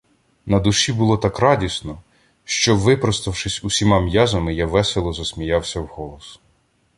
[0.45, 2.01] На душі було так радісно,
[2.43, 6.39] що, випроставшись усіма м'язами, я весело засміявся вголос.